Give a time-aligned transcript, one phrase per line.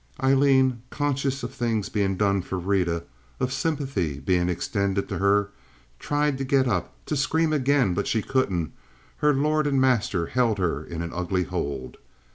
[0.23, 3.03] Aileen, conscious of things being done for Rita,
[3.39, 5.51] of sympathy being extended to her,
[5.99, 8.71] tried to get up, to scream again; but she couldn't;
[9.17, 11.97] her lord and master held her in an ugly hold.